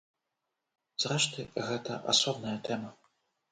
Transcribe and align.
Зрэшты, 1.03 1.45
гэта 1.69 2.01
асобная 2.15 2.57
тэма. 2.71 2.93